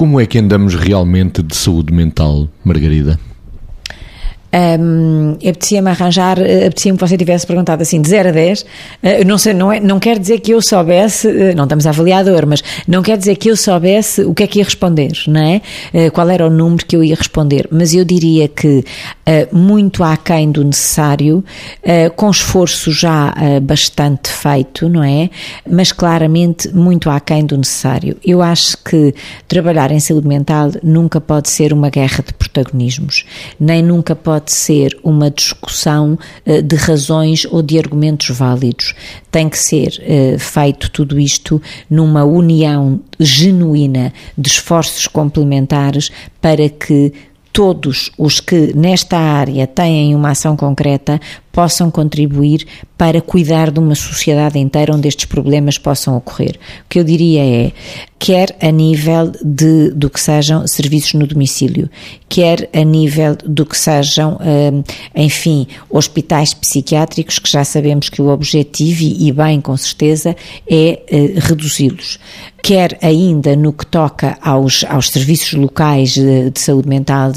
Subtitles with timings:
[0.00, 3.20] Como é que andamos realmente de saúde mental, Margarida?
[4.52, 8.62] Um, apetecia-me arranjar, eh, apetecia-me que você tivesse perguntado assim de 0 a 10.
[8.62, 8.66] Uh,
[9.02, 11.90] eh, não, sei, não, é, não quer dizer que eu soubesse, uh, não estamos a
[11.90, 15.40] avaliador, mas não quer dizer que eu soubesse o que é que ia responder, não
[15.40, 15.62] é?
[15.94, 17.68] Uh, qual era o número que eu ia responder.
[17.70, 18.84] Mas eu diria que
[19.52, 21.44] muito aquém do necessário,
[22.16, 25.30] com esforço já bastante feito, não é?
[25.68, 28.16] Mas claramente muito aquém do necessário.
[28.26, 29.14] Eu acho que
[29.46, 33.24] trabalhar em saúde mental nunca pode ser uma guerra de protagonismos,
[33.58, 38.94] nem nunca pode ser uma discussão eh, de razões ou de argumentos válidos.
[39.30, 47.12] Tem que ser eh, feito tudo isto numa união genuína de esforços complementares para que
[47.52, 51.20] todos os que nesta área têm uma ação concreta
[51.52, 56.56] possam contribuir para cuidar de uma sociedade inteira onde estes problemas possam ocorrer.
[56.84, 57.72] O que eu diria é,
[58.18, 61.88] quer a nível de, do que sejam serviços no domicílio,
[62.28, 64.84] quer a nível do que sejam, hum,
[65.16, 70.36] enfim, hospitais psiquiátricos, que já sabemos que o objetivo, e bem com certeza,
[70.68, 72.18] é eh, reduzi-los.
[72.62, 77.32] Quer ainda no que toca aos, aos serviços locais de, de saúde mental,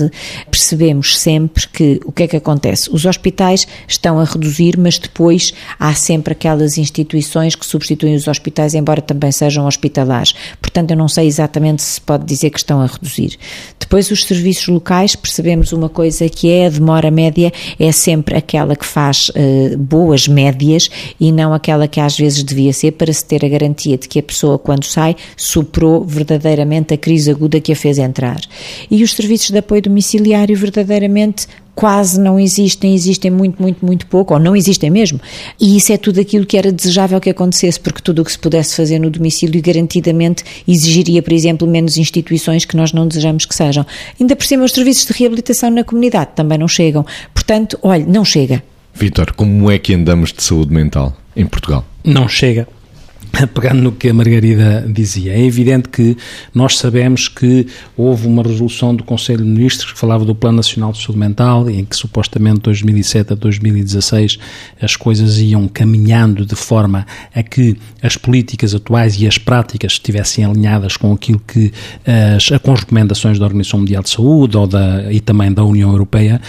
[0.52, 2.90] percebemos sempre que o que é que acontece?
[2.92, 3.66] Os hospitais
[4.04, 9.32] estão a reduzir, mas depois há sempre aquelas instituições que substituem os hospitais, embora também
[9.32, 10.34] sejam hospitalares.
[10.62, 13.38] Portanto, eu não sei exatamente se pode dizer que estão a reduzir.
[13.80, 18.76] Depois, os serviços locais, percebemos uma coisa que é a demora média, é sempre aquela
[18.76, 23.24] que faz uh, boas médias e não aquela que às vezes devia ser para se
[23.24, 27.72] ter a garantia de que a pessoa, quando sai, superou verdadeiramente a crise aguda que
[27.72, 28.42] a fez entrar.
[28.92, 34.34] E os serviços de apoio domiciliário verdadeiramente quase não existem, existem muito, muito, muito pouco,
[34.34, 35.20] ou não existem mesmo.
[35.60, 38.40] E isso é tudo aquilo que era desejável que acontecesse, porque tudo o que se
[38.40, 43.56] pudesse fazer no domicílio garantidamente exigiria, por exemplo, menos instituições que nós não desejamos que
[43.56, 43.86] sejam.
[44.20, 47.06] Ainda por cima, os serviços de reabilitação na comunidade também não chegam.
[47.34, 48.64] Portanto, olhe, não chega.
[48.94, 51.84] Vitor, como é que andamos de saúde mental em Portugal?
[52.04, 52.68] Não chega.
[53.54, 56.16] pegando no que a Margarida dizia, é evidente que
[56.54, 57.66] nós sabemos que
[57.98, 61.68] houve uma resolução do Conselho de Ministros que falava do Plano Nacional de Saúde Mental,
[61.68, 64.38] em que supostamente de 2007 a 2016
[64.80, 70.46] as coisas iam caminhando de forma a que as políticas atuais e as práticas estivessem
[70.46, 71.72] alinhadas com aquilo que
[72.06, 75.92] as, com as recomendações da Organização Mundial de Saúde ou da, e também da União
[75.92, 76.40] Europeia,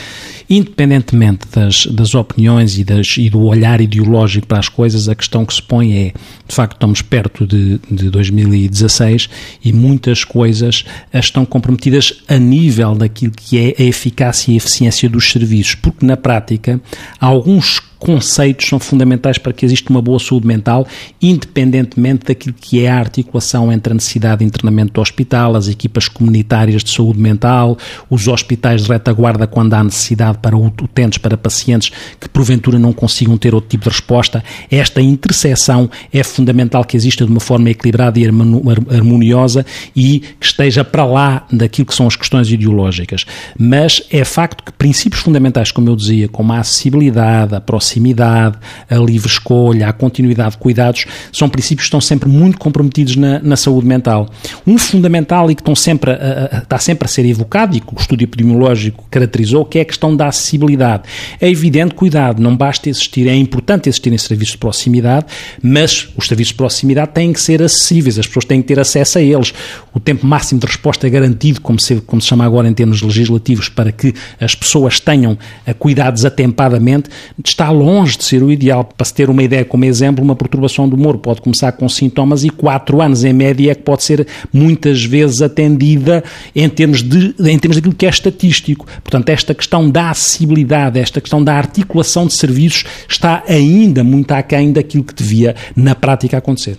[0.49, 5.45] independentemente das, das opiniões e, das, e do olhar ideológico para as coisas, a questão
[5.45, 6.13] que se põe é,
[6.47, 9.29] de facto, estamos perto de, de 2016
[9.65, 15.31] e muitas coisas estão comprometidas a nível daquilo que é a eficácia e eficiência dos
[15.31, 16.81] serviços, porque na prática
[17.21, 20.87] alguns conceitos são fundamentais para que exista uma boa saúde mental,
[21.23, 26.07] independentemente daquilo que é a articulação entre a necessidade de internamento do hospital, as equipas
[26.07, 27.79] comunitárias de saúde mental,
[28.11, 33.39] os hospitais de retaguarda quando há necessidade para utentes, para pacientes que porventura não consigam
[33.39, 34.45] ter outro tipo de resposta.
[34.71, 39.65] Esta interseção é fundamental que exista de uma forma equilibrada e harmoniosa
[39.97, 43.25] e que esteja para lá daquilo que são as questões ideológicas.
[43.59, 48.59] Mas é facto que princípios fundamentais, como eu dizia, como a acessibilidade, a proximidade, proximidade,
[48.91, 53.39] a livre escolha, a continuidade de cuidados, são princípios que estão sempre muito comprometidos na,
[53.41, 54.29] na saúde mental.
[54.67, 57.95] Um fundamental e que estão sempre a, a, está sempre a ser evocado e que
[57.95, 61.05] o estudo epidemiológico caracterizou, que é a questão da acessibilidade.
[61.41, 65.27] É evidente, cuidado, não basta existir, é importante existirem serviços de proximidade,
[65.63, 69.19] mas os serviços de proximidade têm que ser acessíveis, as pessoas têm que ter acesso
[69.19, 69.53] a eles.
[69.93, 73.03] O tempo máximo de resposta é garantido, como se, como se chama agora em termos
[73.03, 75.39] legislativos, para que as pessoas tenham
[75.79, 77.09] cuidados atempadamente,
[77.45, 77.84] está longe
[78.17, 78.85] de ser o ideal.
[78.85, 82.45] Para se ter uma ideia, como exemplo, uma perturbação do humor pode começar com sintomas
[82.45, 86.25] e quatro anos, em média, é que pode ser muitas vezes atendida
[86.55, 88.87] em termos, de, em termos daquilo que é estatístico.
[89.03, 94.73] Portanto, esta questão da acessibilidade, esta questão da articulação de serviços está ainda muito aquém
[94.73, 96.79] daquilo que devia, na prática, acontecer.